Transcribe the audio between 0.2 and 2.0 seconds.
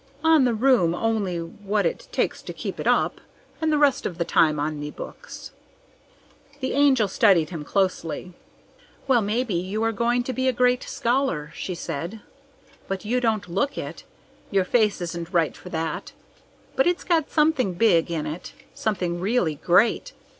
"On the room only what